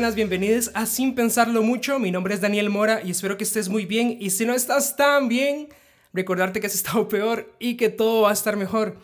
buenas, 0.00 0.14
bienvenidos 0.14 0.70
a 0.72 0.86
Sin 0.86 1.14
Pensarlo 1.14 1.62
Mucho. 1.62 1.98
Mi 1.98 2.10
nombre 2.10 2.32
es 2.32 2.40
Daniel 2.40 2.70
Mora 2.70 3.02
y 3.04 3.10
espero 3.10 3.36
que 3.36 3.44
estés 3.44 3.68
muy 3.68 3.84
bien. 3.84 4.16
Y 4.18 4.30
si 4.30 4.46
no 4.46 4.54
estás 4.54 4.96
tan 4.96 5.28
bien, 5.28 5.68
recordarte 6.14 6.58
que 6.58 6.68
has 6.68 6.74
estado 6.82 7.06
peor 7.06 7.52
y 7.58 7.76
que 7.76 7.90
todo 7.90 8.22
va 8.22 8.30
a 8.30 8.32
estar 8.32 8.56
mejor. 8.56 8.96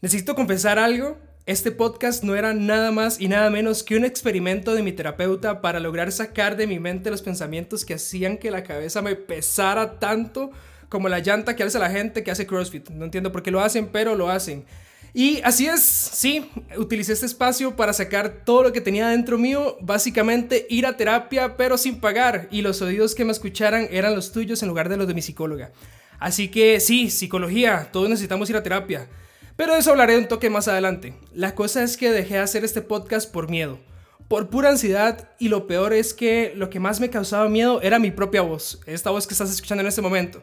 Necesito 0.00 0.36
confesar 0.36 0.78
algo. 0.78 1.18
Este 1.44 1.72
podcast 1.72 2.22
no 2.22 2.36
era 2.36 2.54
nada 2.54 2.92
más 2.92 3.20
y 3.20 3.26
nada 3.26 3.50
menos 3.50 3.82
que 3.82 3.96
un 3.96 4.04
experimento 4.04 4.76
de 4.76 4.84
mi 4.84 4.92
terapeuta 4.92 5.60
para 5.60 5.80
lograr 5.80 6.12
sacar 6.12 6.56
de 6.56 6.68
mi 6.68 6.78
mente 6.78 7.10
los 7.10 7.22
pensamientos 7.22 7.84
que 7.84 7.94
hacían 7.94 8.38
que 8.38 8.52
la 8.52 8.62
cabeza 8.62 9.02
me 9.02 9.16
pesara 9.16 9.98
tanto 9.98 10.52
como 10.88 11.08
la 11.08 11.18
llanta 11.18 11.56
que 11.56 11.64
hace 11.64 11.80
la 11.80 11.90
gente 11.90 12.22
que 12.22 12.30
hace 12.30 12.46
CrossFit. 12.46 12.90
No 12.90 13.06
entiendo 13.06 13.32
por 13.32 13.42
qué 13.42 13.50
lo 13.50 13.60
hacen, 13.60 13.88
pero 13.88 14.14
lo 14.14 14.30
hacen. 14.30 14.66
Y 15.14 15.40
así 15.42 15.66
es, 15.66 15.82
sí, 15.82 16.50
utilicé 16.76 17.12
este 17.12 17.26
espacio 17.26 17.76
para 17.76 17.92
sacar 17.92 18.42
todo 18.44 18.64
lo 18.64 18.72
que 18.72 18.80
tenía 18.80 19.08
dentro 19.08 19.38
mío, 19.38 19.78
básicamente 19.80 20.66
ir 20.68 20.86
a 20.86 20.96
terapia 20.96 21.56
pero 21.56 21.78
sin 21.78 21.98
pagar 21.98 22.48
y 22.50 22.60
los 22.60 22.82
oídos 22.82 23.14
que 23.14 23.24
me 23.24 23.32
escucharan 23.32 23.88
eran 23.90 24.14
los 24.14 24.32
tuyos 24.32 24.62
en 24.62 24.68
lugar 24.68 24.88
de 24.88 24.96
los 24.96 25.08
de 25.08 25.14
mi 25.14 25.22
psicóloga. 25.22 25.72
Así 26.18 26.48
que 26.48 26.80
sí, 26.80 27.10
psicología, 27.10 27.88
todos 27.92 28.08
necesitamos 28.08 28.50
ir 28.50 28.56
a 28.56 28.62
terapia. 28.62 29.08
Pero 29.56 29.72
de 29.72 29.80
eso 29.80 29.90
hablaré 29.90 30.16
un 30.16 30.28
toque 30.28 30.50
más 30.50 30.68
adelante. 30.68 31.14
La 31.32 31.54
cosa 31.54 31.82
es 31.82 31.96
que 31.96 32.12
dejé 32.12 32.34
de 32.34 32.40
hacer 32.40 32.64
este 32.64 32.82
podcast 32.82 33.30
por 33.32 33.48
miedo, 33.48 33.80
por 34.28 34.50
pura 34.50 34.68
ansiedad 34.68 35.30
y 35.38 35.48
lo 35.48 35.66
peor 35.66 35.92
es 35.92 36.14
que 36.14 36.52
lo 36.54 36.70
que 36.70 36.80
más 36.80 37.00
me 37.00 37.10
causaba 37.10 37.48
miedo 37.48 37.80
era 37.82 37.98
mi 37.98 38.10
propia 38.10 38.42
voz, 38.42 38.80
esta 38.86 39.10
voz 39.10 39.26
que 39.26 39.34
estás 39.34 39.50
escuchando 39.50 39.80
en 39.80 39.88
este 39.88 40.02
momento. 40.02 40.42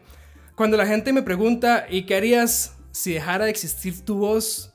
Cuando 0.55 0.75
la 0.75 0.87
gente 0.87 1.13
me 1.13 1.21
pregunta, 1.21 1.85
¿y 1.89 2.05
qué 2.05 2.15
harías 2.15 2.73
si 2.95 3.13
dejara 3.13 3.45
de 3.45 3.51
existir 3.51 4.05
tu 4.05 4.15
voz? 4.15 4.73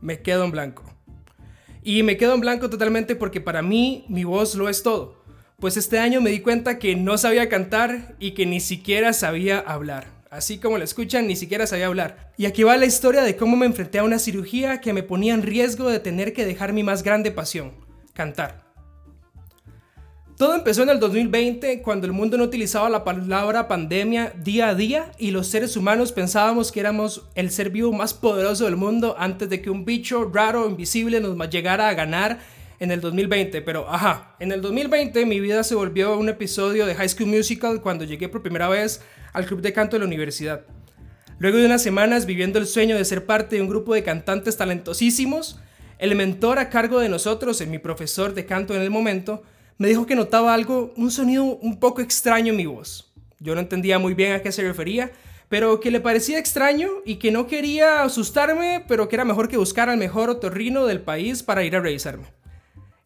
Me 0.00 0.22
quedo 0.22 0.44
en 0.44 0.52
blanco. 0.52 0.84
Y 1.82 2.04
me 2.04 2.16
quedo 2.16 2.34
en 2.34 2.40
blanco 2.40 2.70
totalmente 2.70 3.16
porque 3.16 3.40
para 3.40 3.60
mí 3.60 4.04
mi 4.08 4.22
voz 4.22 4.54
lo 4.54 4.68
es 4.68 4.84
todo. 4.84 5.20
Pues 5.58 5.76
este 5.76 5.98
año 5.98 6.20
me 6.20 6.30
di 6.30 6.40
cuenta 6.40 6.78
que 6.78 6.94
no 6.94 7.18
sabía 7.18 7.48
cantar 7.48 8.14
y 8.20 8.32
que 8.32 8.46
ni 8.46 8.60
siquiera 8.60 9.12
sabía 9.12 9.58
hablar. 9.58 10.06
Así 10.30 10.58
como 10.58 10.78
lo 10.78 10.84
escuchan, 10.84 11.26
ni 11.26 11.34
siquiera 11.34 11.66
sabía 11.66 11.86
hablar. 11.86 12.32
Y 12.36 12.46
aquí 12.46 12.62
va 12.62 12.76
la 12.76 12.86
historia 12.86 13.22
de 13.22 13.36
cómo 13.36 13.56
me 13.56 13.66
enfrenté 13.66 13.98
a 13.98 14.04
una 14.04 14.20
cirugía 14.20 14.80
que 14.80 14.92
me 14.92 15.02
ponía 15.02 15.34
en 15.34 15.42
riesgo 15.42 15.90
de 15.90 15.98
tener 15.98 16.32
que 16.32 16.46
dejar 16.46 16.72
mi 16.72 16.84
más 16.84 17.02
grande 17.02 17.32
pasión, 17.32 17.72
cantar. 18.12 18.65
Todo 20.36 20.54
empezó 20.54 20.82
en 20.82 20.90
el 20.90 21.00
2020 21.00 21.80
cuando 21.80 22.06
el 22.06 22.12
mundo 22.12 22.36
no 22.36 22.44
utilizaba 22.44 22.90
la 22.90 23.04
palabra 23.04 23.68
pandemia 23.68 24.34
día 24.36 24.68
a 24.68 24.74
día 24.74 25.10
y 25.16 25.30
los 25.30 25.46
seres 25.46 25.78
humanos 25.78 26.12
pensábamos 26.12 26.70
que 26.70 26.80
éramos 26.80 27.22
el 27.34 27.50
ser 27.50 27.70
vivo 27.70 27.90
más 27.94 28.12
poderoso 28.12 28.66
del 28.66 28.76
mundo 28.76 29.16
antes 29.18 29.48
de 29.48 29.62
que 29.62 29.70
un 29.70 29.86
bicho 29.86 30.30
raro, 30.30 30.68
invisible 30.68 31.20
nos 31.20 31.48
llegara 31.48 31.88
a 31.88 31.94
ganar 31.94 32.38
en 32.80 32.90
el 32.90 33.00
2020. 33.00 33.62
Pero 33.62 33.88
ajá, 33.88 34.36
en 34.38 34.52
el 34.52 34.60
2020 34.60 35.24
mi 35.24 35.40
vida 35.40 35.64
se 35.64 35.74
volvió 35.74 36.18
un 36.18 36.28
episodio 36.28 36.84
de 36.84 36.94
High 36.94 37.08
School 37.08 37.30
Musical 37.30 37.80
cuando 37.80 38.04
llegué 38.04 38.28
por 38.28 38.42
primera 38.42 38.68
vez 38.68 39.00
al 39.32 39.46
club 39.46 39.62
de 39.62 39.72
canto 39.72 39.96
de 39.96 40.00
la 40.00 40.06
universidad. 40.06 40.66
Luego 41.38 41.56
de 41.56 41.64
unas 41.64 41.82
semanas 41.82 42.26
viviendo 42.26 42.58
el 42.58 42.66
sueño 42.66 42.98
de 42.98 43.06
ser 43.06 43.24
parte 43.24 43.56
de 43.56 43.62
un 43.62 43.70
grupo 43.70 43.94
de 43.94 44.02
cantantes 44.02 44.58
talentosísimos, 44.58 45.58
el 45.98 46.14
mentor 46.14 46.58
a 46.58 46.68
cargo 46.68 47.00
de 47.00 47.08
nosotros, 47.08 47.66
mi 47.66 47.78
profesor 47.78 48.34
de 48.34 48.44
canto 48.44 48.74
en 48.74 48.82
el 48.82 48.90
momento, 48.90 49.42
me 49.78 49.88
dijo 49.88 50.06
que 50.06 50.14
notaba 50.14 50.54
algo, 50.54 50.92
un 50.96 51.10
sonido 51.10 51.44
un 51.44 51.78
poco 51.78 52.00
extraño 52.00 52.50
en 52.50 52.56
mi 52.56 52.66
voz. 52.66 53.12
Yo 53.40 53.54
no 53.54 53.60
entendía 53.60 53.98
muy 53.98 54.14
bien 54.14 54.32
a 54.32 54.42
qué 54.42 54.50
se 54.52 54.62
refería, 54.62 55.12
pero 55.48 55.80
que 55.80 55.90
le 55.90 56.00
parecía 56.00 56.38
extraño 56.38 56.88
y 57.04 57.16
que 57.16 57.30
no 57.30 57.46
quería 57.46 58.02
asustarme, 58.02 58.84
pero 58.88 59.08
que 59.08 59.16
era 59.16 59.24
mejor 59.24 59.48
que 59.48 59.56
buscar 59.56 59.88
al 59.88 59.98
mejor 59.98 60.30
otorrino 60.30 60.86
del 60.86 61.00
país 61.00 61.42
para 61.42 61.64
ir 61.64 61.76
a 61.76 61.80
revisarme. 61.80 62.26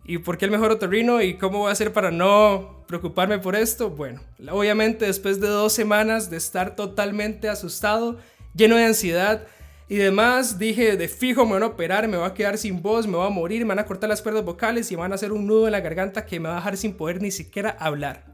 ¿Y 0.05 0.19
por 0.19 0.39
qué 0.39 0.47
el 0.47 0.50
mejor 0.50 0.71
otorrino 0.71 1.21
y 1.21 1.37
cómo 1.37 1.59
voy 1.59 1.69
a 1.69 1.72
hacer 1.72 1.93
para 1.93 2.11
no 2.11 2.84
preocuparme 2.87 3.39
por 3.39 3.55
esto? 3.55 3.91
Bueno, 3.91 4.21
obviamente 4.50 5.06
después 5.06 5.41
de 5.41 5.49
dos 5.49 5.73
semanas 5.73 6.31
de 6.31 6.37
estar 6.37 6.75
totalmente 6.75 7.49
asustado, 7.49 8.19
lleno 8.55 8.77
de 8.77 8.87
ansiedad 8.87 9.47
y 9.91 9.97
demás, 9.97 10.56
dije 10.56 10.97
de 10.97 11.09
fijo 11.09 11.45
me 11.45 11.55
van 11.55 11.65
a 11.65 11.67
operar, 11.67 12.06
me 12.06 12.17
voy 12.17 12.25
a 12.25 12.33
quedar 12.33 12.56
sin 12.56 12.81
voz, 12.81 13.09
me 13.09 13.17
voy 13.17 13.27
a 13.27 13.31
morir, 13.31 13.62
me 13.62 13.71
van 13.71 13.81
a 13.81 13.87
cortar 13.87 14.09
las 14.09 14.23
cuerdas 14.23 14.45
vocales 14.45 14.89
y 14.93 14.95
me 14.95 15.01
van 15.01 15.11
a 15.11 15.17
hacer 15.17 15.33
un 15.33 15.49
nudo 15.49 15.67
en 15.67 15.73
la 15.73 15.81
garganta 15.81 16.27
que 16.27 16.39
me 16.39 16.49
va 16.49 16.55
a 16.55 16.59
dejar 16.59 16.77
sin 16.77 16.93
poder 16.93 17.21
ni 17.21 17.33
siquiera 17.33 17.71
hablar. 17.71 18.25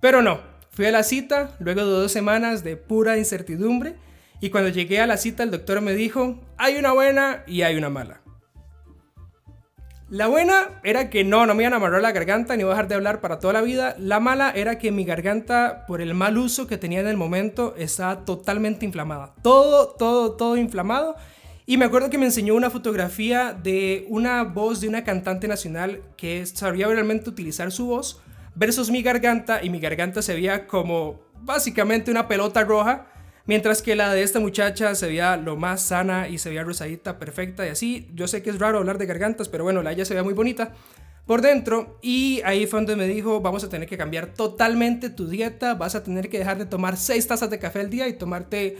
Pero 0.00 0.22
no, 0.22 0.40
fui 0.70 0.86
a 0.86 0.90
la 0.90 1.02
cita 1.02 1.54
luego 1.60 1.82
de 1.84 1.90
dos 1.90 2.10
semanas 2.10 2.64
de 2.64 2.78
pura 2.78 3.18
incertidumbre 3.18 3.96
y 4.40 4.48
cuando 4.48 4.70
llegué 4.70 4.98
a 4.98 5.06
la 5.06 5.18
cita 5.18 5.42
el 5.42 5.50
doctor 5.50 5.82
me 5.82 5.92
dijo, 5.92 6.40
hay 6.56 6.76
una 6.76 6.92
buena 6.92 7.44
y 7.46 7.60
hay 7.60 7.76
una 7.76 7.90
mala. 7.90 8.22
La 10.10 10.26
buena 10.26 10.80
era 10.84 11.10
que 11.10 11.22
no, 11.22 11.44
no 11.44 11.54
me 11.54 11.64
iban 11.64 11.74
a 11.74 11.76
amarrar 11.76 12.00
la 12.00 12.12
garganta 12.12 12.56
ni 12.56 12.62
iba 12.62 12.70
a 12.70 12.74
dejar 12.74 12.88
de 12.88 12.94
hablar 12.94 13.20
para 13.20 13.38
toda 13.38 13.52
la 13.52 13.60
vida. 13.60 13.94
La 13.98 14.20
mala 14.20 14.50
era 14.50 14.78
que 14.78 14.90
mi 14.90 15.04
garganta, 15.04 15.84
por 15.86 16.00
el 16.00 16.14
mal 16.14 16.38
uso 16.38 16.66
que 16.66 16.78
tenía 16.78 17.00
en 17.00 17.08
el 17.08 17.18
momento, 17.18 17.74
estaba 17.76 18.24
totalmente 18.24 18.86
inflamada. 18.86 19.34
Todo, 19.42 19.88
todo, 19.88 20.32
todo 20.32 20.56
inflamado. 20.56 21.14
Y 21.66 21.76
me 21.76 21.84
acuerdo 21.84 22.08
que 22.08 22.16
me 22.16 22.24
enseñó 22.24 22.54
una 22.54 22.70
fotografía 22.70 23.52
de 23.52 24.06
una 24.08 24.44
voz 24.44 24.80
de 24.80 24.88
una 24.88 25.04
cantante 25.04 25.46
nacional 25.46 26.00
que 26.16 26.46
sabía 26.46 26.88
realmente 26.88 27.28
utilizar 27.28 27.70
su 27.70 27.88
voz 27.88 28.22
versus 28.54 28.90
mi 28.90 29.02
garganta 29.02 29.62
y 29.62 29.68
mi 29.68 29.78
garganta 29.78 30.22
se 30.22 30.32
veía 30.32 30.66
como 30.66 31.20
básicamente 31.42 32.10
una 32.10 32.28
pelota 32.28 32.64
roja 32.64 33.08
Mientras 33.48 33.80
que 33.80 33.96
la 33.96 34.12
de 34.12 34.22
esta 34.22 34.40
muchacha 34.40 34.94
se 34.94 35.06
veía 35.06 35.38
lo 35.38 35.56
más 35.56 35.80
sana 35.80 36.28
y 36.28 36.36
se 36.36 36.50
veía 36.50 36.64
rosadita, 36.64 37.18
perfecta 37.18 37.66
y 37.66 37.70
así. 37.70 38.10
Yo 38.12 38.28
sé 38.28 38.42
que 38.42 38.50
es 38.50 38.58
raro 38.58 38.76
hablar 38.76 38.98
de 38.98 39.06
gargantas, 39.06 39.48
pero 39.48 39.64
bueno, 39.64 39.82
la 39.82 39.92
ella 39.92 40.04
se 40.04 40.12
veía 40.12 40.22
muy 40.22 40.34
bonita 40.34 40.74
por 41.24 41.40
dentro 41.40 41.98
y 42.02 42.42
ahí 42.44 42.66
fue 42.66 42.80
donde 42.80 42.94
me 42.94 43.06
dijo 43.06 43.40
vamos 43.40 43.64
a 43.64 43.70
tener 43.70 43.88
que 43.88 43.96
cambiar 43.96 44.34
totalmente 44.34 45.08
tu 45.08 45.28
dieta, 45.28 45.72
vas 45.74 45.94
a 45.94 46.04
tener 46.04 46.28
que 46.28 46.38
dejar 46.38 46.58
de 46.58 46.66
tomar 46.66 46.98
seis 46.98 47.26
tazas 47.26 47.48
de 47.48 47.58
café 47.58 47.80
al 47.80 47.88
día 47.88 48.06
y 48.06 48.12
tomarte 48.12 48.76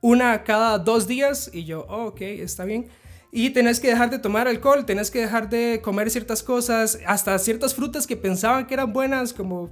una 0.00 0.44
cada 0.44 0.78
dos 0.78 1.06
días 1.06 1.50
y 1.52 1.64
yo, 1.64 1.84
oh, 1.90 2.06
ok, 2.06 2.22
está 2.22 2.64
bien. 2.64 2.88
Y 3.32 3.50
tenés 3.50 3.80
que 3.80 3.88
dejar 3.88 4.08
de 4.08 4.18
tomar 4.18 4.48
alcohol, 4.48 4.86
tenés 4.86 5.10
que 5.10 5.20
dejar 5.20 5.50
de 5.50 5.82
comer 5.84 6.10
ciertas 6.10 6.42
cosas, 6.42 6.98
hasta 7.06 7.38
ciertas 7.38 7.74
frutas 7.74 8.06
que 8.06 8.16
pensaban 8.16 8.66
que 8.66 8.72
eran 8.72 8.94
buenas 8.94 9.34
como 9.34 9.68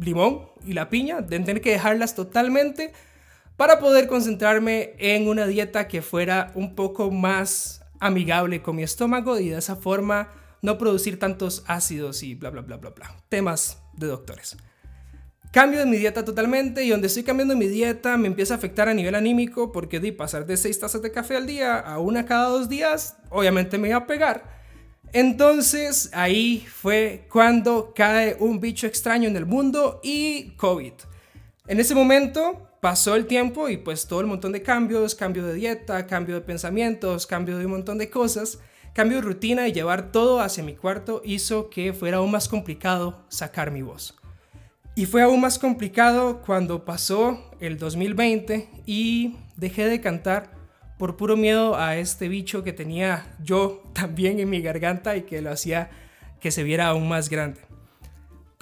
limón 0.00 0.46
y 0.64 0.72
la 0.72 0.88
piña, 0.88 1.20
de 1.20 1.38
tener 1.40 1.60
que 1.60 1.72
dejarlas 1.72 2.14
totalmente 2.14 2.94
para 3.56 3.78
poder 3.78 4.06
concentrarme 4.06 4.94
en 4.98 5.28
una 5.28 5.46
dieta 5.46 5.88
que 5.88 6.02
fuera 6.02 6.52
un 6.54 6.74
poco 6.74 7.10
más 7.10 7.82
amigable 8.00 8.62
con 8.62 8.76
mi 8.76 8.82
estómago 8.82 9.38
y 9.38 9.50
de 9.50 9.58
esa 9.58 9.76
forma 9.76 10.30
no 10.62 10.78
producir 10.78 11.18
tantos 11.18 11.64
ácidos 11.66 12.22
y 12.22 12.34
bla 12.34 12.50
bla 12.50 12.62
bla 12.62 12.76
bla 12.76 12.90
bla. 12.90 13.16
Temas 13.28 13.78
de 13.94 14.06
doctores. 14.06 14.56
Cambio 15.52 15.80
de 15.80 15.86
mi 15.86 15.98
dieta 15.98 16.24
totalmente 16.24 16.82
y 16.82 16.88
donde 16.88 17.08
estoy 17.08 17.24
cambiando 17.24 17.54
mi 17.54 17.68
dieta 17.68 18.16
me 18.16 18.26
empieza 18.26 18.54
a 18.54 18.56
afectar 18.56 18.88
a 18.88 18.94
nivel 18.94 19.14
anímico 19.14 19.70
porque 19.70 20.00
de 20.00 20.12
pasar 20.12 20.46
de 20.46 20.56
6 20.56 20.80
tazas 20.80 21.02
de 21.02 21.12
café 21.12 21.36
al 21.36 21.46
día 21.46 21.78
a 21.78 21.98
una 21.98 22.24
cada 22.24 22.48
dos 22.48 22.70
días, 22.70 23.18
obviamente 23.28 23.76
me 23.76 23.88
iba 23.88 23.98
a 23.98 24.06
pegar. 24.06 24.62
Entonces 25.12 26.08
ahí 26.14 26.66
fue 26.66 27.26
cuando 27.30 27.92
cae 27.94 28.34
un 28.40 28.60
bicho 28.60 28.86
extraño 28.86 29.28
en 29.28 29.36
el 29.36 29.44
mundo 29.44 30.00
y 30.02 30.56
COVID. 30.56 30.94
En 31.66 31.80
ese 31.80 31.94
momento 31.94 32.71
pasó 32.82 33.14
el 33.14 33.26
tiempo 33.26 33.68
y 33.68 33.76
pues 33.76 34.08
todo 34.08 34.20
el 34.22 34.26
montón 34.26 34.50
de 34.50 34.60
cambios, 34.60 35.14
cambio 35.14 35.46
de 35.46 35.54
dieta, 35.54 36.04
cambio 36.08 36.34
de 36.34 36.40
pensamientos, 36.40 37.28
cambio 37.28 37.56
de 37.56 37.66
un 37.66 37.70
montón 37.70 37.96
de 37.96 38.10
cosas, 38.10 38.58
cambio 38.92 39.18
de 39.18 39.22
rutina 39.22 39.68
y 39.68 39.72
llevar 39.72 40.10
todo 40.10 40.40
hacia 40.40 40.64
mi 40.64 40.74
cuarto 40.74 41.22
hizo 41.24 41.70
que 41.70 41.92
fuera 41.92 42.16
aún 42.16 42.32
más 42.32 42.48
complicado 42.48 43.24
sacar 43.28 43.70
mi 43.70 43.82
voz. 43.82 44.16
Y 44.96 45.06
fue 45.06 45.22
aún 45.22 45.40
más 45.40 45.60
complicado 45.60 46.42
cuando 46.44 46.84
pasó 46.84 47.52
el 47.60 47.78
2020 47.78 48.68
y 48.84 49.36
dejé 49.56 49.84
de 49.84 50.00
cantar 50.00 50.50
por 50.98 51.16
puro 51.16 51.36
miedo 51.36 51.76
a 51.76 51.96
este 51.98 52.26
bicho 52.26 52.64
que 52.64 52.72
tenía 52.72 53.36
yo 53.40 53.84
también 53.92 54.40
en 54.40 54.50
mi 54.50 54.60
garganta 54.60 55.16
y 55.16 55.22
que 55.22 55.40
lo 55.40 55.52
hacía 55.52 55.88
que 56.40 56.50
se 56.50 56.64
viera 56.64 56.88
aún 56.88 57.08
más 57.08 57.28
grande. 57.28 57.60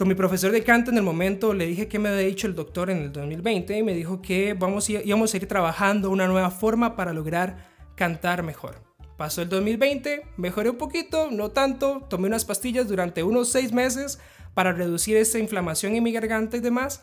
Con 0.00 0.08
mi 0.08 0.14
profesor 0.14 0.50
de 0.50 0.64
canto 0.64 0.90
en 0.90 0.96
el 0.96 1.02
momento 1.02 1.52
le 1.52 1.66
dije 1.66 1.86
que 1.86 1.98
me 1.98 2.08
había 2.08 2.22
dicho 2.22 2.46
el 2.46 2.54
doctor 2.54 2.88
en 2.88 3.02
el 3.02 3.12
2020 3.12 3.76
y 3.76 3.82
me 3.82 3.92
dijo 3.92 4.22
que 4.22 4.54
vamos, 4.54 4.88
íbamos 4.88 5.34
a 5.34 5.36
ir 5.36 5.46
trabajando 5.46 6.08
una 6.08 6.26
nueva 6.26 6.50
forma 6.50 6.96
para 6.96 7.12
lograr 7.12 7.68
cantar 7.96 8.42
mejor. 8.42 8.82
Pasó 9.18 9.42
el 9.42 9.50
2020, 9.50 10.22
mejoré 10.38 10.70
un 10.70 10.78
poquito, 10.78 11.30
no 11.30 11.50
tanto, 11.50 12.06
tomé 12.08 12.28
unas 12.28 12.46
pastillas 12.46 12.88
durante 12.88 13.22
unos 13.22 13.50
seis 13.50 13.72
meses 13.72 14.18
para 14.54 14.72
reducir 14.72 15.18
esa 15.18 15.38
inflamación 15.38 15.94
en 15.94 16.02
mi 16.02 16.12
garganta 16.12 16.56
y 16.56 16.60
demás. 16.60 17.02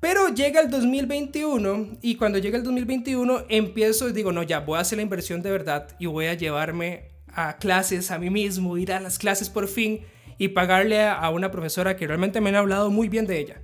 Pero 0.00 0.28
llega 0.28 0.60
el 0.60 0.68
2021 0.68 2.00
y 2.02 2.16
cuando 2.16 2.36
llega 2.36 2.58
el 2.58 2.64
2021 2.64 3.44
empiezo 3.48 4.10
y 4.10 4.12
digo, 4.12 4.30
no, 4.30 4.42
ya 4.42 4.60
voy 4.60 4.76
a 4.76 4.82
hacer 4.82 4.98
la 4.98 5.04
inversión 5.04 5.40
de 5.40 5.52
verdad 5.52 5.88
y 5.98 6.04
voy 6.04 6.26
a 6.26 6.34
llevarme 6.34 7.12
a 7.32 7.56
clases 7.56 8.10
a 8.10 8.18
mí 8.18 8.28
mismo, 8.28 8.76
ir 8.76 8.92
a 8.92 9.00
las 9.00 9.18
clases 9.18 9.48
por 9.48 9.68
fin 9.68 10.02
y 10.38 10.48
pagarle 10.48 11.04
a 11.04 11.28
una 11.30 11.50
profesora 11.50 11.96
que 11.96 12.06
realmente 12.06 12.40
me 12.40 12.50
han 12.50 12.56
hablado 12.56 12.90
muy 12.90 13.08
bien 13.08 13.26
de 13.26 13.38
ella. 13.38 13.60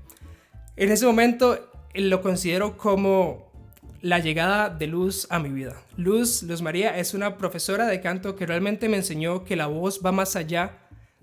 En 0.76 0.90
ese 0.90 1.06
momento 1.06 1.70
lo 1.94 2.22
considero 2.22 2.76
como 2.76 3.52
la 4.00 4.18
llegada 4.18 4.68
de 4.68 4.86
Luz 4.86 5.26
a 5.30 5.38
mi 5.38 5.50
vida. 5.50 5.76
Luz, 5.96 6.42
Luz 6.42 6.60
María 6.60 6.98
es 6.98 7.14
una 7.14 7.38
profesora 7.38 7.86
de 7.86 8.00
canto 8.00 8.34
que 8.34 8.46
realmente 8.46 8.88
me 8.88 8.96
enseñó 8.96 9.44
que 9.44 9.54
la 9.56 9.66
voz 9.66 10.00
va 10.04 10.12
más 10.12 10.34
allá 10.34 10.78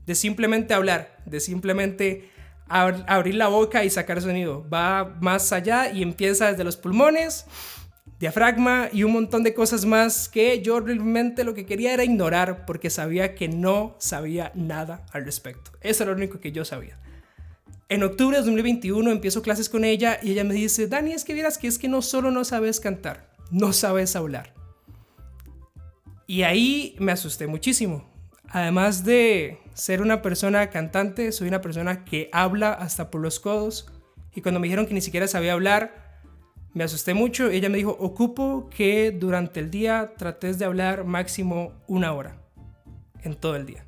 de 0.05 0.15
simplemente 0.15 0.73
hablar, 0.73 1.17
de 1.25 1.39
simplemente 1.39 2.29
abrir 2.67 3.35
la 3.35 3.47
boca 3.47 3.83
y 3.83 3.89
sacar 3.89 4.21
sonido. 4.21 4.67
Va 4.69 5.17
más 5.19 5.51
allá 5.51 5.91
y 5.91 6.03
empieza 6.03 6.51
desde 6.51 6.63
los 6.63 6.77
pulmones, 6.77 7.45
diafragma 8.19 8.89
y 8.91 9.03
un 9.03 9.13
montón 9.13 9.43
de 9.43 9.53
cosas 9.53 9.85
más 9.85 10.27
que 10.27 10.61
yo 10.61 10.79
realmente 10.79 11.43
lo 11.43 11.53
que 11.53 11.65
quería 11.65 11.93
era 11.93 12.03
ignorar 12.03 12.65
porque 12.65 12.89
sabía 12.89 13.33
que 13.33 13.47
no 13.47 13.95
sabía 13.99 14.51
nada 14.55 15.05
al 15.13 15.25
respecto. 15.25 15.71
Eso 15.81 16.03
era 16.03 16.11
lo 16.11 16.17
único 16.17 16.39
que 16.39 16.51
yo 16.51 16.65
sabía. 16.65 16.99
En 17.87 18.03
octubre 18.03 18.37
de 18.37 18.43
2021 18.43 19.09
empiezo 19.09 19.41
clases 19.41 19.69
con 19.69 19.83
ella 19.83 20.19
y 20.21 20.31
ella 20.31 20.43
me 20.43 20.53
dice, 20.53 20.87
Dani, 20.87 21.13
es 21.13 21.23
que 21.23 21.33
vieras 21.33 21.57
que 21.57 21.67
es 21.67 21.79
que 21.79 21.87
no 21.87 22.01
solo 22.01 22.29
no 22.29 22.43
sabes 22.43 22.79
cantar, 22.79 23.31
no 23.51 23.73
sabes 23.73 24.15
hablar. 24.15 24.53
Y 26.27 26.43
ahí 26.43 26.95
me 26.99 27.11
asusté 27.11 27.47
muchísimo. 27.47 28.07
Además 28.49 29.03
de 29.05 29.57
ser 29.73 30.01
una 30.01 30.21
persona 30.21 30.69
cantante, 30.69 31.31
soy 31.31 31.47
una 31.47 31.61
persona 31.61 32.05
que 32.05 32.29
habla 32.31 32.73
hasta 32.73 33.09
por 33.09 33.21
los 33.21 33.39
codos. 33.39 33.87
Y 34.35 34.41
cuando 34.41 34.59
me 34.59 34.67
dijeron 34.67 34.85
que 34.85 34.93
ni 34.93 35.01
siquiera 35.01 35.27
sabía 35.27 35.53
hablar, 35.53 35.98
me 36.73 36.83
asusté 36.83 37.13
mucho. 37.13 37.49
Ella 37.49 37.69
me 37.69 37.77
dijo, 37.77 37.95
ocupo 37.99 38.69
que 38.69 39.11
durante 39.11 39.59
el 39.59 39.71
día 39.71 40.13
trates 40.17 40.59
de 40.59 40.65
hablar 40.65 41.05
máximo 41.05 41.73
una 41.87 42.13
hora 42.13 42.37
en 43.23 43.35
todo 43.35 43.55
el 43.55 43.65
día. 43.65 43.85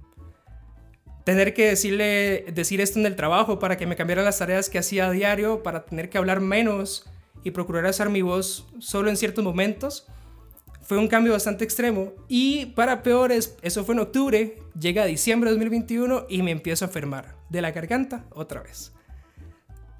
Tener 1.23 1.53
que 1.53 1.67
decirle, 1.67 2.45
decir 2.53 2.81
esto 2.81 2.99
en 2.99 3.05
el 3.05 3.15
trabajo 3.15 3.59
para 3.59 3.77
que 3.77 3.85
me 3.85 3.95
cambiaran 3.95 4.25
las 4.25 4.39
tareas 4.39 4.69
que 4.69 4.79
hacía 4.79 5.07
a 5.07 5.11
diario, 5.11 5.61
para 5.61 5.85
tener 5.85 6.09
que 6.09 6.17
hablar 6.17 6.39
menos 6.41 7.05
y 7.43 7.51
procurar 7.51 7.85
hacer 7.85 8.09
mi 8.09 8.21
voz 8.21 8.67
solo 8.79 9.09
en 9.09 9.17
ciertos 9.17 9.43
momentos, 9.43 10.07
fue 10.81 10.97
un 10.97 11.07
cambio 11.07 11.33
bastante 11.33 11.63
extremo. 11.63 12.13
Y 12.27 12.67
para 12.67 13.03
peores, 13.03 13.55
eso 13.61 13.85
fue 13.85 13.95
en 13.95 14.01
octubre, 14.01 14.57
llega 14.77 15.05
diciembre 15.05 15.49
de 15.49 15.55
2021 15.55 16.25
y 16.27 16.41
me 16.41 16.51
empiezo 16.51 16.85
a 16.85 16.87
enfermar 16.87 17.35
de 17.49 17.61
la 17.61 17.71
garganta 17.71 18.25
otra 18.31 18.61
vez. 18.61 18.91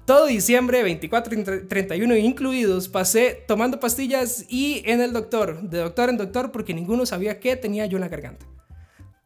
Todo 0.04 0.26
diciembre, 0.26 0.82
24 0.82 1.38
y 1.38 1.44
31 1.68 2.16
incluidos, 2.16 2.88
pasé 2.88 3.44
tomando 3.46 3.78
pastillas 3.78 4.44
y 4.48 4.82
en 4.84 5.00
el 5.00 5.12
doctor, 5.12 5.62
de 5.62 5.78
doctor 5.78 6.10
en 6.10 6.16
doctor, 6.16 6.50
porque 6.50 6.74
ninguno 6.74 7.06
sabía 7.06 7.38
qué 7.38 7.54
tenía 7.54 7.86
yo 7.86 7.98
en 7.98 8.00
la 8.00 8.08
garganta. 8.08 8.44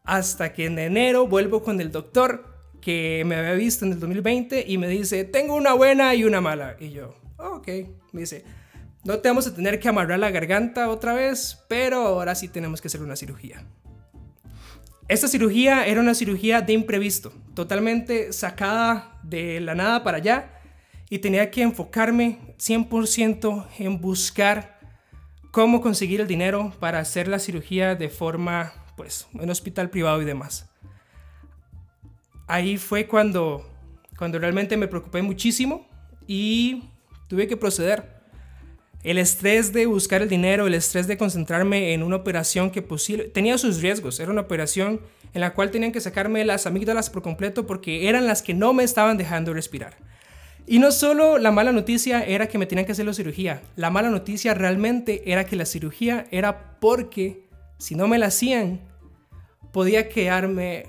Hasta 0.03 0.53
que 0.53 0.65
en 0.65 0.77
enero 0.77 1.27
vuelvo 1.27 1.63
con 1.63 1.81
el 1.81 1.91
doctor 1.91 2.45
que 2.79 3.23
me 3.25 3.35
había 3.35 3.53
visto 3.53 3.85
en 3.85 3.93
el 3.93 3.99
2020 3.99 4.65
y 4.67 4.77
me 4.77 4.87
dice, 4.87 5.23
tengo 5.23 5.55
una 5.55 5.73
buena 5.73 6.13
y 6.13 6.25
una 6.25 6.41
mala. 6.41 6.77
Y 6.79 6.91
yo, 6.91 7.15
ok, 7.37 7.67
me 8.11 8.21
dice, 8.21 8.45
no 9.03 9.17
te 9.17 9.29
vamos 9.29 9.47
a 9.47 9.55
tener 9.55 9.79
que 9.79 9.89
amarrar 9.89 10.19
la 10.19 10.29
garganta 10.29 10.89
otra 10.89 11.13
vez, 11.13 11.57
pero 11.67 12.01
ahora 12.01 12.35
sí 12.35 12.49
tenemos 12.49 12.81
que 12.81 12.87
hacer 12.87 13.01
una 13.01 13.15
cirugía. 13.15 13.65
Esta 15.07 15.27
cirugía 15.27 15.87
era 15.87 16.01
una 16.01 16.13
cirugía 16.13 16.61
de 16.61 16.73
imprevisto, 16.73 17.33
totalmente 17.55 18.31
sacada 18.31 19.19
de 19.23 19.59
la 19.59 19.73
nada 19.73 20.03
para 20.03 20.17
allá 20.17 20.56
y 21.09 21.19
tenía 21.19 21.51
que 21.51 21.61
enfocarme 21.61 22.39
100% 22.57 23.67
en 23.79 24.01
buscar 24.01 24.79
cómo 25.51 25.81
conseguir 25.81 26.21
el 26.21 26.27
dinero 26.27 26.73
para 26.79 26.99
hacer 26.99 27.27
la 27.27 27.39
cirugía 27.39 27.95
de 27.95 28.09
forma, 28.09 28.73
pues, 28.95 29.27
en 29.33 29.49
hospital 29.49 29.89
privado 29.89 30.21
y 30.21 30.25
demás. 30.25 30.69
Ahí 32.47 32.77
fue 32.77 33.07
cuando, 33.07 33.65
cuando 34.17 34.39
realmente 34.39 34.77
me 34.77 34.87
preocupé 34.87 35.21
muchísimo 35.21 35.87
y 36.27 36.83
tuve 37.27 37.47
que 37.47 37.57
proceder. 37.57 38.17
El 39.03 39.17
estrés 39.17 39.71
de 39.71 39.85
buscar 39.85 40.21
el 40.21 40.29
dinero, 40.29 40.67
el 40.67 40.73
estrés 40.73 41.07
de 41.07 41.17
concentrarme 41.17 41.93
en 41.93 42.03
una 42.03 42.17
operación 42.17 42.71
que 42.71 42.81
posible 42.81 43.25
tenía 43.25 43.57
sus 43.57 43.81
riesgos. 43.81 44.19
Era 44.19 44.31
una 44.31 44.41
operación 44.41 45.01
en 45.33 45.41
la 45.41 45.53
cual 45.53 45.71
tenían 45.71 45.91
que 45.91 46.01
sacarme 46.01 46.43
las 46.43 46.65
amígdalas 46.65 47.09
por 47.09 47.21
completo 47.21 47.65
porque 47.65 48.09
eran 48.09 48.27
las 48.27 48.41
que 48.41 48.53
no 48.53 48.73
me 48.73 48.83
estaban 48.83 49.17
dejando 49.17 49.53
respirar. 49.53 49.97
Y 50.69 50.79
no 50.79 50.91
solo 50.91 51.37
la 51.37 51.51
mala 51.51 51.71
noticia 51.71 52.23
era 52.25 52.47
que 52.47 52.57
me 52.57 52.65
tenían 52.65 52.85
que 52.85 52.91
hacer 52.91 53.05
la 53.05 53.13
cirugía, 53.13 53.61
la 53.77 53.89
mala 53.89 54.09
noticia 54.09 54.53
realmente 54.53 55.31
era 55.31 55.45
que 55.45 55.55
la 55.55 55.65
cirugía 55.65 56.27
era 56.29 56.77
porque 56.81 57.47
si 57.77 57.95
no 57.95 58.09
me 58.09 58.17
la 58.17 58.25
hacían, 58.25 58.81
podía 59.71 60.09
quedarme 60.09 60.87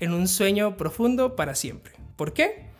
en 0.00 0.14
un 0.14 0.26
sueño 0.28 0.78
profundo 0.78 1.36
para 1.36 1.54
siempre. 1.54 1.92
¿Por 2.16 2.32
qué? 2.32 2.70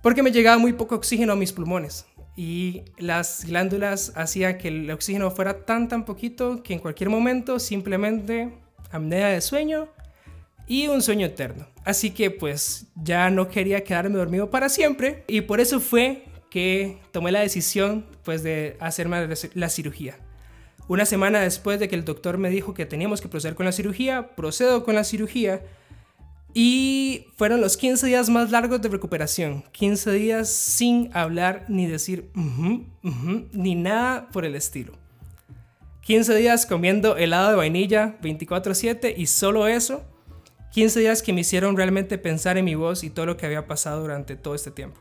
Porque 0.00 0.22
me 0.22 0.30
llegaba 0.30 0.58
muy 0.58 0.74
poco 0.74 0.94
oxígeno 0.94 1.32
a 1.32 1.36
mis 1.36 1.52
pulmones 1.52 2.06
y 2.36 2.82
las 2.96 3.44
glándulas 3.44 4.12
hacían 4.14 4.58
que 4.58 4.68
el 4.68 4.90
oxígeno 4.92 5.30
fuera 5.32 5.64
tan 5.64 5.88
tan 5.88 6.04
poquito 6.04 6.62
que 6.62 6.74
en 6.74 6.78
cualquier 6.78 7.10
momento 7.10 7.58
simplemente 7.58 8.52
apnea 8.92 9.28
de 9.28 9.40
sueño 9.40 9.88
y 10.66 10.88
un 10.88 11.02
sueño 11.02 11.26
eterno. 11.26 11.66
Así 11.84 12.10
que 12.10 12.30
pues 12.30 12.86
ya 12.94 13.30
no 13.30 13.48
quería 13.48 13.84
quedarme 13.84 14.18
dormido 14.18 14.50
para 14.50 14.68
siempre 14.68 15.24
y 15.26 15.42
por 15.42 15.60
eso 15.60 15.80
fue 15.80 16.24
que 16.50 16.98
tomé 17.12 17.32
la 17.32 17.40
decisión 17.40 18.06
pues 18.22 18.42
de 18.42 18.76
hacerme 18.80 19.28
la 19.54 19.68
cirugía. 19.68 20.18
Una 20.86 21.06
semana 21.06 21.40
después 21.40 21.80
de 21.80 21.88
que 21.88 21.96
el 21.96 22.04
doctor 22.04 22.38
me 22.38 22.50
dijo 22.50 22.74
que 22.74 22.86
teníamos 22.86 23.20
que 23.20 23.28
proceder 23.28 23.54
con 23.54 23.66
la 23.66 23.72
cirugía, 23.72 24.34
procedo 24.36 24.84
con 24.84 24.94
la 24.94 25.04
cirugía 25.04 25.62
y 26.52 27.26
fueron 27.36 27.60
los 27.60 27.76
15 27.76 28.06
días 28.06 28.30
más 28.30 28.50
largos 28.50 28.80
de 28.80 28.88
recuperación. 28.88 29.64
15 29.72 30.12
días 30.12 30.48
sin 30.48 31.10
hablar 31.12 31.64
ni 31.68 31.86
decir 31.86 32.30
ni 33.52 33.74
nada 33.74 34.28
por 34.28 34.44
el 34.44 34.54
estilo. 34.54 34.92
15 36.02 36.34
días 36.36 36.66
comiendo 36.66 37.16
helado 37.16 37.50
de 37.50 37.56
vainilla 37.56 38.18
24/7 38.20 39.14
y 39.16 39.26
solo 39.26 39.66
eso. 39.66 40.04
15 40.74 40.98
días 40.98 41.22
que 41.22 41.32
me 41.32 41.42
hicieron 41.42 41.76
realmente 41.76 42.18
pensar 42.18 42.58
en 42.58 42.64
mi 42.64 42.74
voz 42.74 43.04
y 43.04 43.10
todo 43.10 43.26
lo 43.26 43.36
que 43.36 43.46
había 43.46 43.68
pasado 43.68 44.00
durante 44.00 44.34
todo 44.34 44.56
este 44.56 44.72
tiempo. 44.72 45.00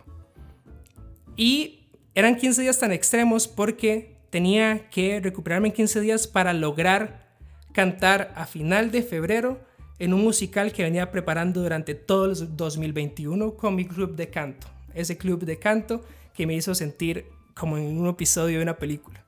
Y 1.36 1.88
eran 2.14 2.36
15 2.36 2.62
días 2.62 2.78
tan 2.78 2.92
extremos 2.92 3.48
porque 3.48 4.20
tenía 4.30 4.88
que 4.92 5.20
recuperarme 5.20 5.70
en 5.70 5.74
15 5.74 6.02
días 6.02 6.28
para 6.28 6.54
lograr 6.54 7.28
cantar 7.72 8.32
a 8.36 8.46
final 8.46 8.92
de 8.92 9.02
febrero 9.02 9.62
en 9.98 10.14
un 10.14 10.22
musical 10.24 10.72
que 10.72 10.84
venía 10.84 11.10
preparando 11.10 11.64
durante 11.64 11.96
todo 11.96 12.26
el 12.26 12.56
2021 12.56 13.56
con 13.56 13.74
mi 13.74 13.88
club 13.88 14.16
de 14.16 14.30
canto. 14.30 14.68
Ese 14.94 15.18
club 15.18 15.44
de 15.44 15.58
canto 15.58 16.04
que 16.36 16.46
me 16.46 16.54
hizo 16.54 16.76
sentir 16.76 17.26
como 17.56 17.80
en 17.80 17.98
un 17.98 18.08
episodio 18.08 18.58
de 18.60 18.64
una 18.64 18.78
película. 18.78 19.26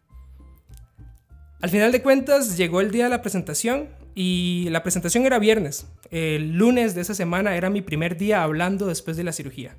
Al 1.60 1.72
final 1.72 1.92
de 1.92 2.04
cuentas 2.04 2.56
llegó 2.56 2.82
el 2.82 2.92
día 2.92 3.06
de 3.06 3.10
la 3.10 3.24
presentación 3.24 4.05
y 4.16 4.68
la 4.70 4.82
presentación 4.82 5.26
era 5.26 5.38
viernes. 5.38 5.88
El 6.10 6.54
lunes 6.54 6.96
de 6.96 7.02
esa 7.02 7.14
semana 7.14 7.56
era 7.56 7.70
mi 7.70 7.82
primer 7.82 8.18
día 8.18 8.42
hablando 8.42 8.88
después 8.88 9.18
de 9.18 9.24
la 9.24 9.34
cirugía. 9.34 9.78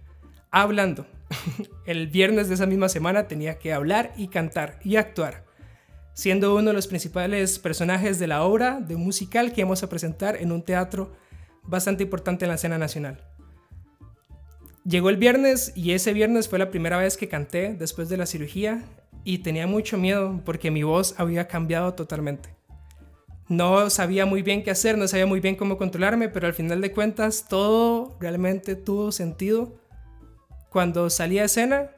Hablando. 0.50 1.07
El 1.87 2.07
viernes 2.07 2.49
de 2.49 2.55
esa 2.55 2.66
misma 2.66 2.88
semana 2.88 3.26
tenía 3.26 3.59
que 3.59 3.73
hablar 3.73 4.12
y 4.16 4.28
cantar 4.28 4.78
y 4.85 4.97
actuar 4.97 5.47
siendo 6.16 6.55
uno 6.57 6.69
de 6.69 6.73
los 6.73 6.87
principales 6.87 7.59
personajes 7.59 8.19
de 8.19 8.26
la 8.26 8.43
obra 8.43 8.81
de 8.81 8.95
un 8.95 9.05
musical 9.05 9.52
que 9.52 9.62
vamos 9.62 9.83
a 9.83 9.90
presentar 9.90 10.40
en 10.40 10.50
un 10.50 10.62
teatro 10.62 11.14
bastante 11.62 12.05
importante 12.05 12.47
en 12.47 12.49
la 12.49 12.55
escena 12.55 12.78
nacional. 12.78 13.23
Llegó 14.87 15.11
el 15.11 15.19
viernes 15.19 15.75
y 15.76 15.93
ese 15.93 16.14
viernes 16.14 16.49
fue 16.49 16.59
la 16.59 16.71
primera 16.71 16.97
vez 16.97 17.19
que 17.19 17.28
canté 17.28 17.75
después 17.75 18.09
de 18.09 18.16
la 18.16 18.25
cirugía 18.25 18.83
y 19.25 19.38
tenía 19.38 19.66
mucho 19.66 19.99
miedo 19.99 20.40
porque 20.47 20.71
mi 20.71 20.85
voz 20.85 21.14
había 21.19 21.49
cambiado 21.49 21.93
totalmente. 21.93 22.55
No 23.48 23.90
sabía 23.90 24.26
muy 24.26 24.42
bien 24.42 24.64
qué 24.64 24.72
hacer, 24.72 24.98
no 24.98 25.06
sabía 25.06 25.26
muy 25.26 25.40
bien 25.40 25.54
cómo 25.54 25.78
controlarme, 25.78 26.28
pero 26.28 26.48
al 26.48 26.54
final 26.54 26.80
de 26.80 26.92
cuentas 26.92 27.46
todo 27.48 28.16
realmente 28.18 28.74
tuvo 28.74 29.12
sentido. 29.12 29.76
Cuando 30.68 31.10
salí 31.10 31.38
a 31.38 31.44
escena, 31.44 31.90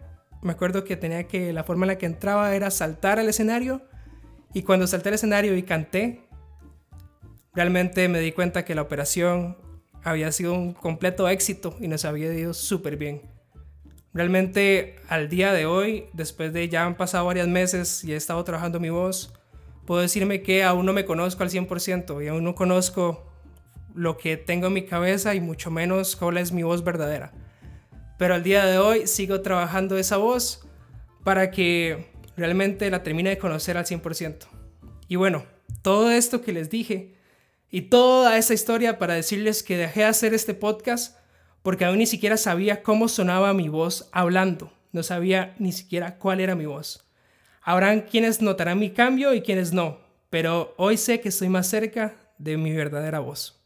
me 0.42 0.52
acuerdo 0.52 0.84
que 0.84 0.96
tenía 0.96 1.26
que 1.26 1.52
la 1.52 1.64
forma 1.64 1.86
en 1.86 1.88
la 1.88 1.98
que 1.98 2.06
entraba 2.06 2.54
era 2.54 2.70
saltar 2.70 3.18
al 3.18 3.28
escenario 3.28 3.82
y 4.52 4.62
cuando 4.62 4.86
salté 4.86 5.08
al 5.08 5.14
escenario 5.14 5.56
y 5.56 5.62
canté, 5.62 6.28
realmente 7.54 8.08
me 8.08 8.20
di 8.20 8.32
cuenta 8.32 8.64
que 8.64 8.74
la 8.74 8.82
operación 8.82 9.56
había 10.04 10.30
sido 10.32 10.52
un 10.54 10.74
completo 10.74 11.28
éxito 11.28 11.76
y 11.80 11.88
nos 11.88 12.04
había 12.04 12.32
ido 12.32 12.52
súper 12.54 12.96
bien. 12.96 13.22
Realmente 14.12 14.96
al 15.08 15.28
día 15.28 15.52
de 15.52 15.66
hoy, 15.66 16.06
después 16.12 16.52
de 16.52 16.68
ya 16.68 16.84
han 16.84 16.96
pasado 16.96 17.26
varios 17.26 17.48
meses 17.48 18.04
y 18.04 18.12
he 18.12 18.16
estado 18.16 18.42
trabajando 18.44 18.80
mi 18.80 18.90
voz, 18.90 19.32
puedo 19.88 20.02
decirme 20.02 20.42
que 20.42 20.64
aún 20.64 20.84
no 20.84 20.92
me 20.92 21.06
conozco 21.06 21.42
al 21.42 21.48
100% 21.48 22.22
y 22.22 22.28
aún 22.28 22.44
no 22.44 22.54
conozco 22.54 23.26
lo 23.94 24.18
que 24.18 24.36
tengo 24.36 24.66
en 24.66 24.74
mi 24.74 24.84
cabeza 24.84 25.34
y 25.34 25.40
mucho 25.40 25.70
menos 25.70 26.14
cuál 26.14 26.36
es 26.36 26.52
mi 26.52 26.62
voz 26.62 26.84
verdadera. 26.84 27.32
Pero 28.18 28.34
al 28.34 28.42
día 28.42 28.66
de 28.66 28.76
hoy 28.76 29.06
sigo 29.06 29.40
trabajando 29.40 29.96
esa 29.96 30.18
voz 30.18 30.68
para 31.24 31.50
que 31.50 32.12
realmente 32.36 32.90
la 32.90 33.02
termine 33.02 33.30
de 33.30 33.38
conocer 33.38 33.78
al 33.78 33.86
100%. 33.86 34.48
Y 35.08 35.16
bueno, 35.16 35.46
todo 35.80 36.10
esto 36.10 36.42
que 36.42 36.52
les 36.52 36.68
dije 36.68 37.14
y 37.70 37.80
toda 37.80 38.36
esa 38.36 38.52
historia 38.52 38.98
para 38.98 39.14
decirles 39.14 39.62
que 39.62 39.78
dejé 39.78 40.00
de 40.00 40.06
hacer 40.06 40.34
este 40.34 40.52
podcast 40.52 41.16
porque 41.62 41.86
aún 41.86 41.96
ni 41.96 42.06
siquiera 42.06 42.36
sabía 42.36 42.82
cómo 42.82 43.08
sonaba 43.08 43.54
mi 43.54 43.70
voz 43.70 44.10
hablando, 44.12 44.70
no 44.92 45.02
sabía 45.02 45.54
ni 45.58 45.72
siquiera 45.72 46.18
cuál 46.18 46.40
era 46.40 46.54
mi 46.54 46.66
voz. 46.66 47.07
Habrán 47.68 48.00
quienes 48.00 48.40
notarán 48.40 48.78
mi 48.78 48.88
cambio 48.88 49.34
y 49.34 49.42
quienes 49.42 49.74
no, 49.74 49.98
pero 50.30 50.72
hoy 50.78 50.96
sé 50.96 51.20
que 51.20 51.28
estoy 51.28 51.50
más 51.50 51.66
cerca 51.66 52.16
de 52.38 52.56
mi 52.56 52.72
verdadera 52.72 53.18
voz. 53.18 53.57